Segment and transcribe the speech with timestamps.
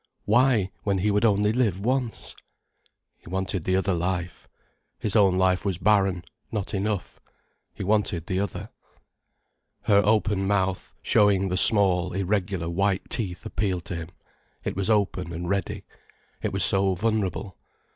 [0.25, 2.35] Why, when he would only live once?
[3.19, 4.47] He wanted the other life.
[4.97, 7.19] His own life was barren, not enough.
[7.71, 8.69] He wanted the other.
[9.83, 14.09] Her open mouth, showing the small, irregular, white teeth, appealed to him.
[14.63, 15.83] It was open and ready.
[16.41, 17.59] It was so vulnerable.